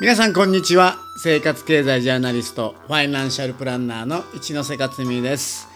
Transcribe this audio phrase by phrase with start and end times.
[0.00, 0.96] 皆さんこんにちは。
[1.18, 5.68] 生活経済ジャーナリストファイナンシャルプランナーの一ノ瀬克美です。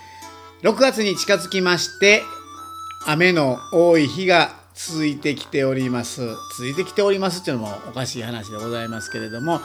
[0.62, 2.22] 6月に近づきまして
[3.06, 6.22] 雨の多い日が続いてきております。
[6.56, 9.60] 続いてきておりますっていうのもおかしい話でございますけれども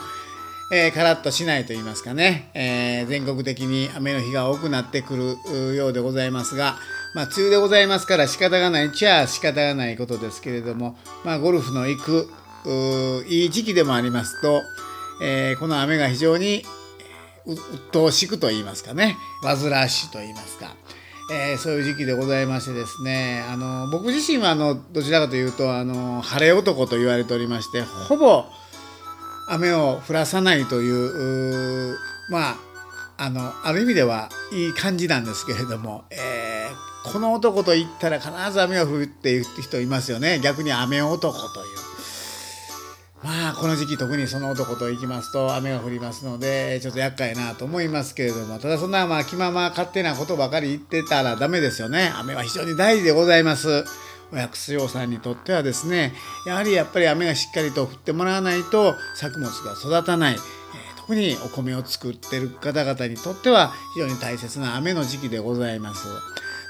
[0.72, 6.76] えー、カラッとしないと言いますかね、えー、全国的に雨の日が多くなってくるようでございますが、
[7.12, 12.28] まあ、梅雨でございますから仕方がないっちゃ仕方がないことですけれども、まあ、ゴルフの行く
[13.28, 14.62] いい時期でもありますと、
[15.22, 16.64] えー、この雨が非常に
[17.46, 20.76] 鬱陶しくと言いますかね煩わしいと言いますか、
[21.32, 28.44] えー、そういう時期でございましてですねあの僕自身はあのどちらかというとあの晴れ男と言われておりましてほぼ
[29.48, 31.96] 雨を降らさないという
[32.30, 32.56] まあ
[33.18, 41.89] あのある意味ではいい感じなんですけれども、えー、この男と言ったら必ず雨が降るっていう人いますよね逆に雨男という。
[43.22, 52.12] まあこの時期特にその男と行きますと雨が降りますのでちょっと厄介なと思いますけれどもただそんなまあ気まま勝手なことばかり言ってたらダメですよね。
[52.16, 53.84] 雨は非常に大事でございます。
[54.32, 56.14] お薬師養さんにとってはですね
[56.46, 60.36] やはりやっぱり雨がしっかりと降ってもらわないと作物が育たない、
[60.96, 66.06] 特にお米を作ってる方々にとっては非常に大切な雨の時期でございます。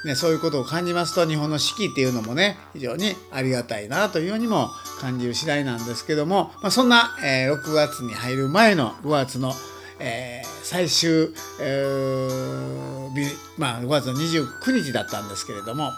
[0.05, 9.53] ね、そういうことを感じますと日本の四季っていうのもね非常にありがたいなというようにも感じる次第なんですけども、まあ、そんな、えー、6月に入る前の5月の、
[9.99, 13.09] えー、最終、えー、
[13.57, 15.91] まあ、5月の29日だったんですけれども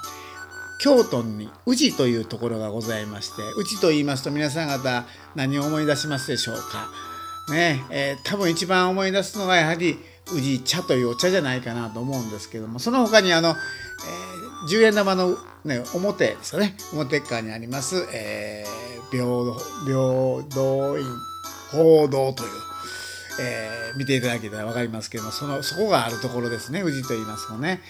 [0.80, 6.90] 京都に宇治というところがございまして宇治と言いますと皆さん方何を思い出しますでしょうか？
[7.50, 9.98] ねえー、多分一番思い出すのはやはり
[10.32, 16.76] 宇治茶というお茶じゃないかなと思うんですけどもその他にあの、えー、10円玉の、ね、表ですよね。
[16.94, 19.26] 表側にあります、えー、平
[19.86, 21.06] 平等院
[21.72, 22.50] 報道という、
[23.42, 26.82] えー、見ていただけたら分かりますけどもそのそこがあるところですね。
[26.82, 27.82] 宇治と言いますとね。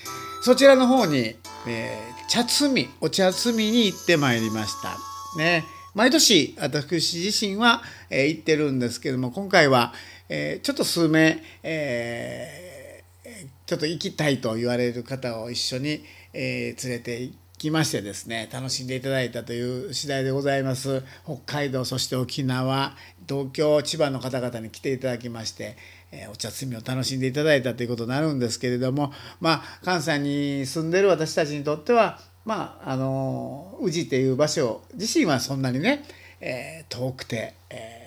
[0.41, 1.35] そちらの方に、
[1.67, 4.97] えー、茶摘みお茶摘みに行ってまいりました。
[5.37, 5.65] ね。
[5.93, 9.93] 毎年私自身は、えー、行ってるんですけども今回は、
[10.27, 21.03] えー、ちょっと数名、えー、ちょっと行きたいと言われる方を一緒に、え、連れて行きましてですね楽しんでいただいたという次第でございます。
[21.23, 22.95] 北海道そして沖縄
[23.29, 25.77] 東京千葉の方々に来ていただきまして、
[26.11, 36.03] えお茶摘みを楽しんでいただいたということになるんですけれどもまあ関西に住んでる私たちにとってはまああの宇治っていう場所自身はそんなにね、
[36.41, 38.03] えー、遠くて、えー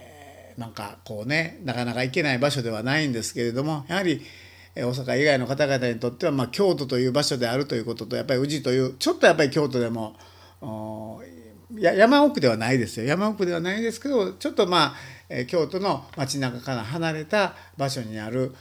[0.58, 4.22] なんかこうねなかなか行けない場所ではないんですけれどもやはり
[4.74, 10.16] 大阪以外の方々にとっては、まあ、京都という場所であるということとやっぱり宇治というちょっとやっぱり京都でも
[11.80, 13.06] 山奥ではないですよ。
[13.06, 14.94] 山奥ではないですけどちょっとまあ
[15.28, 18.54] え京都の街中から離れた場所にある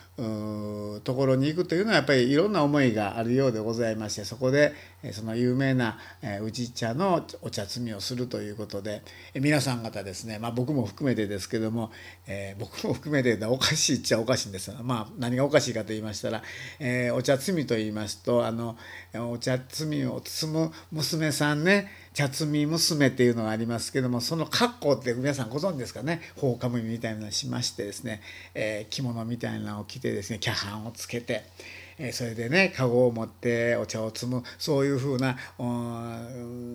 [1.04, 4.74] ところに行くというのはやっぱりいろんな思いがあるようでございましてそこで
[5.14, 5.98] その有名な
[6.42, 9.02] 宇治茶のお茶摘みをするということで
[9.34, 11.92] 皆さん方ですね、まあ、僕も含めてですけども、
[12.28, 16.42] えー、僕も含めておかしいっちゃおかしいんですが、まあ、何がおかしいかと言いましたら、
[16.80, 18.78] えー、お茶摘みと言いますとあの
[19.32, 26.22] お茶摘みを摘む娘さんね茶摘み娘っていうのがありますけどもその格好って皆さんご存知ですかね？
[26.38, 28.22] 放火みたいなのしましてですね、
[28.54, 31.44] えー、着物みたいなのを着てですね茶飯をつけて。
[31.98, 35.38] えそれでね籠を持ってお茶を摘むそういうふうな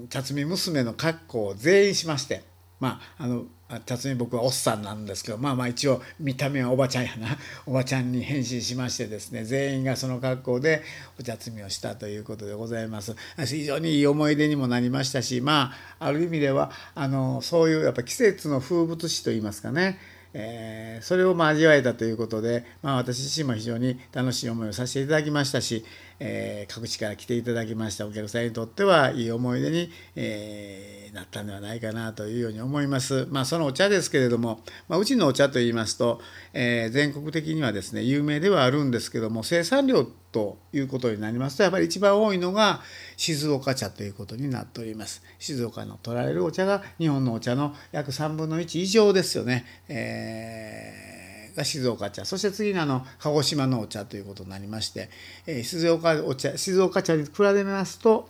[0.08, 2.42] 茶摘み娘の格好を全員しまして
[2.81, 3.44] まああの
[3.86, 7.39] 辰巳僕はおっさんなんですけどまあまあ一応見た目はおばちゃんやな。
[7.66, 10.83] おばちゃんに変身しましてですね全員がその格好で
[11.18, 13.15] お茶摘みをしたということでございます。
[13.47, 19.98] 非常にいい思い出にもなりましたしまあある意味ではあのそういうやっぱ季節の風物詩といいますかね
[20.32, 25.84] えー、それをまあ味わえたということで、まあ、私自身も非常に楽しい思いをさせていただきましたし、
[26.21, 33.27] えー、各地から来ていただきましたお客さんにとってはいい思い出に、えなったんではないかなというように思います。
[33.30, 36.21] まあ、そのお茶ですけれども、まあ、うちのお茶といいますと、
[36.53, 42.80] えー、全国的にはですね有名ではあるんですけども生産量ということになりますとやっぱり一番多いのが
[43.16, 45.22] 静岡茶ということになっております。
[45.39, 49.65] 静岡の取られるお茶が日本のお茶の約3分の1以上ですよね。
[49.89, 51.21] えー
[51.56, 55.10] が静岡茶そして次にあの鹿児島のお茶ということになりまして、
[55.47, 58.28] えー、静岡お茶静岡茶に比べますと、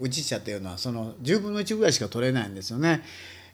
[0.00, 3.02] 宇治茶というのはその10分の1ぐらいしか取れないんですよね。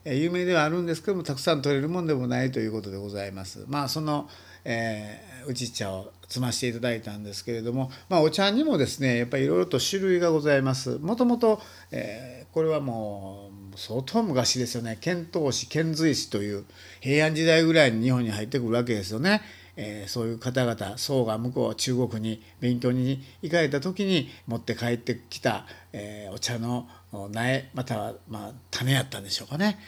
[0.05, 3.65] 有名ではあるんですけどもたくさん取れるもんでもないということでございます。
[3.67, 4.29] まあその
[4.65, 10.97] えー、宇治茶を摘ませていただいたんですけれども、まあ、お茶にもですねやっぱりいろいろと種類がございます。
[10.99, 11.61] もともと、
[11.91, 16.65] えー、これはもう相当昔ですよね遣唐使遣隋使という
[17.01, 19.41] 平安時代ぐらいに日本に入ってくるわけですよね。
[19.75, 29.79] えー、そういう方々宋が向こう中国に勉強に行かれた時に持って帰ってきた、えー、お茶の苗または、まあ、種やったんでしょうかね。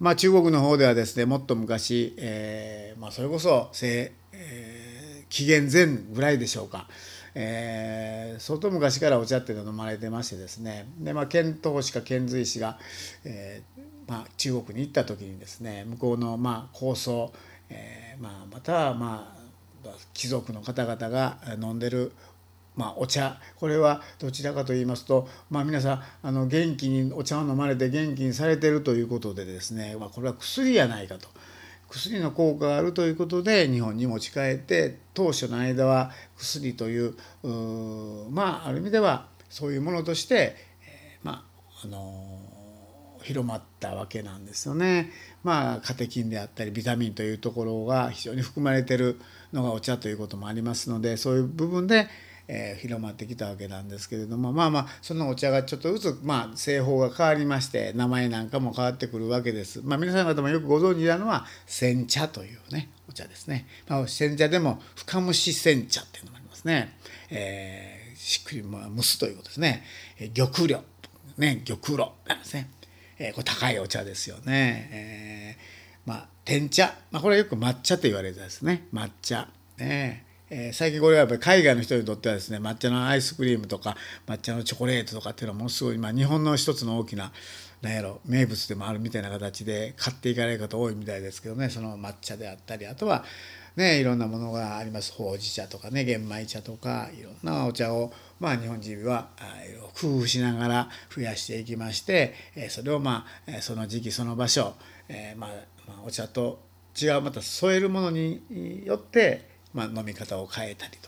[0.00, 6.86] まあ、中国の方ではですねもっと昔、えーまあ、それこそえー、紀元前ぐらいでしょうか、
[7.34, 12.78] えー、相当昔からお茶っていうのは飲まれてましてですねで、まあ、遣唐使か遣隋使が、
[13.24, 17.32] えーまあ、中国に行った時にですね向こうの、まあ、構想、
[17.70, 19.34] えーまあ、または、ま
[19.84, 22.12] あ、貴族の方々が飲んでる
[22.76, 23.40] まあ、お茶。
[23.56, 31.26] これはどちらかと言いますと、まあ、皆さんあの元気にお茶を飲まれて元気にされてるということでですね、まあ、これは薬やないかと。
[31.90, 37.14] 薬の効果があるということで日本に持ち帰って当初の間は薬という
[38.30, 40.54] まあある意味ではそういうものとして、
[40.86, 41.46] えー、ま
[41.82, 42.57] ああのー、
[43.22, 45.10] 広まったわけなんですよね。
[45.44, 49.20] まあカテキンであったりビタミンというところが非常に含まれてる
[49.52, 52.08] のがお茶ということもありますのでそういう部分で
[52.48, 59.82] えー、広まってきたわけなんですけれどもまあまあそのお茶がちょっとずつ、まあ、製法が変わりまして名前なんかも変わってくるわけです。
[59.84, 63.66] まあ、皆さん方もよくご存知なのは煎茶というねお茶ですね。
[63.86, 66.96] まあ、煎茶でも深蒸し煎茶っていうのもありますね。
[67.30, 69.84] えー、しっくり蒸すということですね。
[70.34, 70.78] 玉露
[71.36, 72.70] ね玉露なんですね。
[73.18, 74.88] えー、これ高いお茶ですよね。
[74.92, 79.48] えー、まあ天茶、まあ、これはよく抹茶と言われるですね抹茶。
[79.76, 87.32] ねえー、最近これはやっぱり海外の人にとってはですね抹茶のアイスクリームとか抹茶のチョコレートとかっていうのはものすごい、まあ、日本の一つの大きな
[87.82, 93.24] 何やろ名物でもあるみたいな形で買っていかれる方多いみたいですけどねその抹茶であったりあとは
[93.78, 95.12] ねいろんなものがあります。
[95.12, 99.28] ほうじ茶とかね玄米茶とかいろんなお茶をまあ日本人は
[99.98, 102.34] 工夫しながら増やしていきまして
[102.68, 104.74] それをまあその時期その場所、
[105.08, 105.50] えー、まあ
[106.04, 106.60] お茶と
[107.00, 111.07] 違うまた添えるものによってまあ、飲み方を変えたりと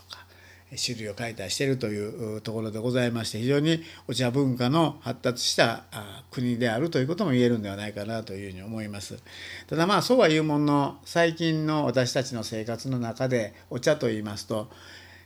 [0.77, 5.83] 種類を変えたしているというところでございまして非常にお茶文化の発達した
[6.31, 9.21] 国であるということも言えるんではないかなというふうに思います。
[9.67, 14.69] ただまあそうはいうものの最近の私たちの生活の中でお茶といいますと、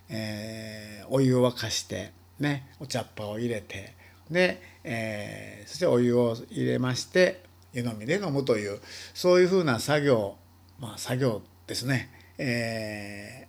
[0.09, 3.93] えー、お湯を沸かしてねお茶っ葉を入れて
[4.31, 7.43] で、えー、そしてお湯を入れまして
[7.73, 8.79] 湯飲みで飲むという
[9.13, 10.37] そういうふうな作業
[10.79, 13.47] まあ作業ですねえ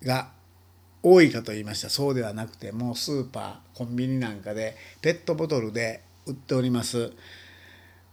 [0.00, 0.30] ー、が
[1.08, 1.88] 多いかと言いました。
[1.88, 7.12] そうではなくてもうスーパーコンビニなんかでペットボトルで売っております。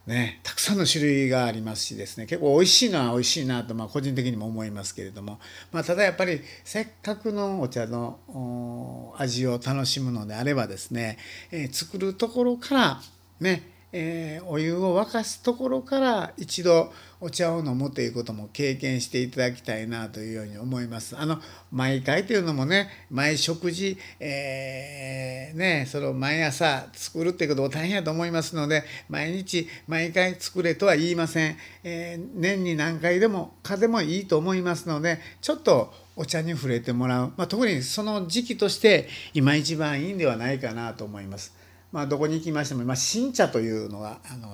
[0.05, 2.25] ね、たくさんの種類がありますしですね。
[2.25, 5.39] 結構美味しいのは美味しいなと、まあ、個人的にも思いますけれども、
[5.71, 11.17] まあ、ただやっぱりせっかくのお茶の味を楽しむのであればですね、
[11.51, 13.01] えー、作るところから
[13.39, 16.91] ねえー、お湯を沸かすところから一度
[17.21, 21.15] お茶を飲むということも経験していただきたいなというように思います。
[21.15, 21.39] あの
[21.71, 41.62] 毎回というのもね毎食事、えー、ねその毎朝作るっていうことも大変やと思いますので毎日毎回作れとは言いません、えー、年に何回でもかでもいいと思いますのでちょっとお茶に触れてもらう、まあ、特にその時期として今一番いいんではないかなと思います。
[41.93, 44.49] まあ、どこに行きましても、まあ、新茶というのがあの、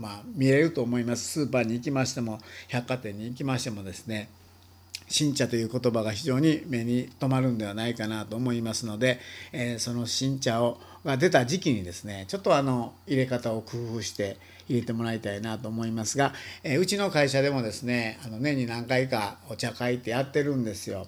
[0.00, 2.38] まあ、見れると思いますスーパーに行きましても
[2.68, 4.30] 百貨店に行きましてもですね
[5.06, 9.20] 新茶という言葉が非常に目に留まるんではないかなと思いますので、
[9.52, 14.38] えー、その新茶をが出た時期にですねちょっとあの入れ方を工夫して
[14.68, 21.06] 入れてもらいたいなと思いますが、えー、うちの会社でもですねあの年に何回かお茶会ってやってるんですよ。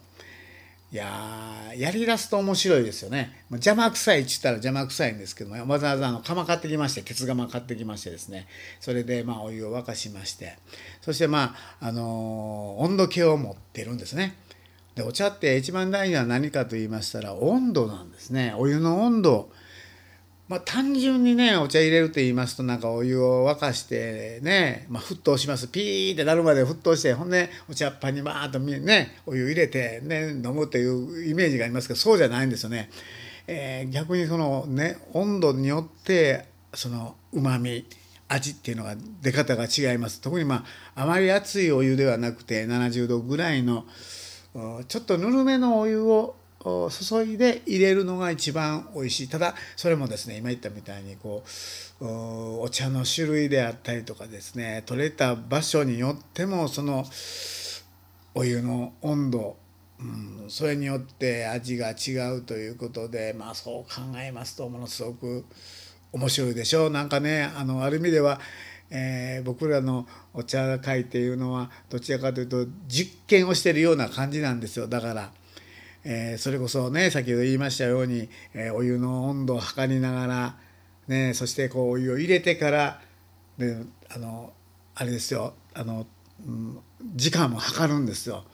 [0.94, 3.44] いややりだすと面白いですよね。
[3.50, 8.46] 邪魔くさいっ言ったら邪魔くさいんですけどもわざわざあの釜買ってきまして鉄釜買ってきましてですね
[8.78, 10.56] それでまあお湯を沸かしまして
[11.00, 14.36] そしてまああのー、温度計を持ってるんですね。
[14.94, 18.54] でお茶って一番大事なのは何かと言いましたら温度なんですね。
[18.56, 19.50] お湯の温度
[20.46, 32.90] まあ、単純にねお茶入れると言いますとなんかお湯を沸かしてね、まあ、沸騰しますピーってなるまで沸騰してほんでお茶っ葉にバーッとねお湯入れて、ね、飲むというイメージがありますけどそうじゃないんですよね。
[33.46, 37.86] えー、逆にそのね温度によってそのうまみ
[38.28, 43.84] 味っていうのが出方が違います特にまああまり熱いお湯ではなくて70度ぐらいの
[44.88, 51.44] ちょっとぬるめのお湯を注いで入れるのが一番美味しいただそれもですね今言ったみたいにこ
[52.00, 52.04] う
[52.62, 57.04] お茶の種類であったりとかですね取れた場所によってもその
[58.35, 59.56] お湯の温度、
[60.00, 65.44] うん、それによって味が違うということでまあそう考えますとものすごく
[66.12, 68.40] 面白いでしょうなんかねあのある意味では、
[68.88, 75.30] えー、僕らのお茶会っていうのはどちらかというと実験をしてるような感じなんですよだから。
[76.04, 80.56] えー、それこそね先ほど言いましたように、えー、お湯の温度を測りながら、
[81.08, 83.00] ね、そしてこうお湯を入れてから
[83.58, 83.76] で
[84.14, 84.52] あの
[84.94, 86.06] あれですよあの、
[86.46, 86.78] うん、
[87.14, 88.44] 時間も測るんですよ。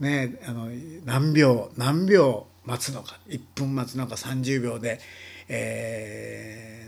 [0.00, 0.68] ね、あの
[1.04, 5.00] 何秒何秒待つのか1分待つのか30秒で、
[5.48, 6.87] え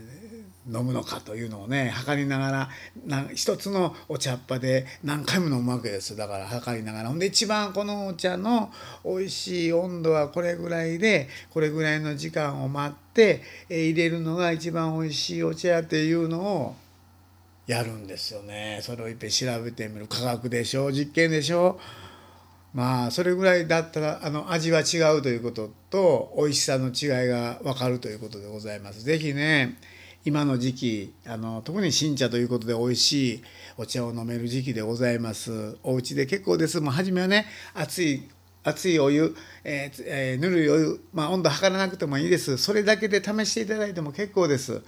[0.73, 2.69] 飲むのかというのをね測りなが
[3.07, 6.15] ら一つのお茶っ葉で何回も飲むわけです。
[6.15, 7.09] だから測りながら。
[7.09, 8.71] ほんで一番このお茶の
[9.03, 16.75] 美味しい温度はこれぐらいでこれぐらいの時間を待って、え、入れるのが一番美味しいお茶やっていうのを
[17.67, 18.79] やるんですよね。
[18.81, 20.07] それをいっぺん調べてみる。
[20.07, 20.93] 科学でしょう。
[20.93, 21.79] 実験でしょ
[22.73, 29.03] まあそれぐらいだったらあの味は違うということと美味しさの違いが分かるということでございます。
[29.03, 29.77] 是非ね
[30.23, 33.43] 今の時期あの特に新茶ということで美味しい
[33.77, 35.77] お茶を飲める時期でございます。
[35.83, 36.79] お家で結構です。
[36.79, 38.29] もう初めはね熱い
[38.63, 42.57] 熱いお湯、えーえー、ぬるいお湯、まあ、温度測らなくてもいいです。
[42.57, 44.81] それだけで試していただいても結構です。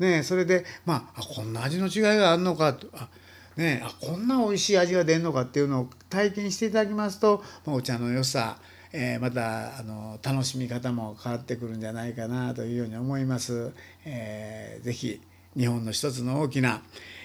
[0.00, 3.08] ね、それでまあこんな味の違いがあるのかあ
[3.56, 8.58] ねあこんな美味しい味が出るのかっていうのを体験していただきますとお茶の良さ、
[8.96, 13.72] えー、またあの楽しみ方も変わってくるんじゃないかなというように思います。
[14.04, 15.20] えー、ぜひ
[15.56, 16.80] 日本の一つの大きな、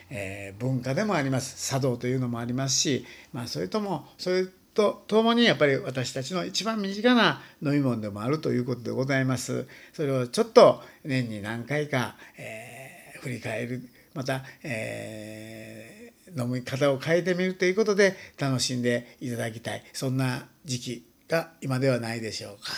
[0.10, 9.68] えー、文化でもあります茶道というのもありますし、まあ、それともそれとともにやっぱり私たちの一番身近な飲み物でもあるということでございます。
[9.94, 22.74] それをちょっと年に何回か、えー、振り返るまた、えー、飲み方を変えてみるということで楽しんでいただきたいそんな時期が今ではないでしょうか。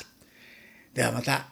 [0.94, 1.48] ではまた